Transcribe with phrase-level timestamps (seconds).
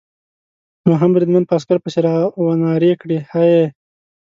[0.85, 3.55] دوهم بریدمن په عسکر پسې را و نارې کړې: هې!